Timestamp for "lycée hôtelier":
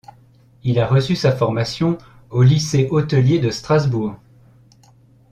2.41-3.37